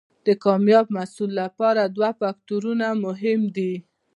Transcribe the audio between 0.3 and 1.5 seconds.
کامیاب محصل